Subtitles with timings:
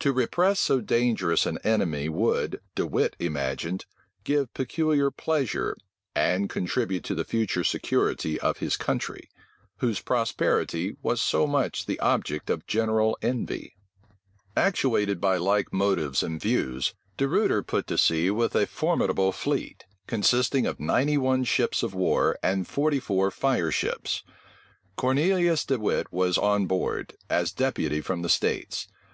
[0.00, 3.86] To repress so dangerous an enemy would, De Wit imagined,
[4.22, 5.74] give peculiar pleasure,
[6.14, 9.30] and contribute to the future security of his country,
[9.78, 13.74] whose prosperity was so much the object of general envy.
[14.54, 19.86] Actuated by like motives and views, De Ruyter put to sea with a formidable fleet,
[20.06, 24.22] consisting of ninety one ships of war and forty four fireships.
[24.96, 28.88] Cornelius De Wit was on board, as deputy from the states.